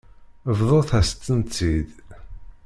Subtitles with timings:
[0.57, 1.89] Bḍut-as-tent-id.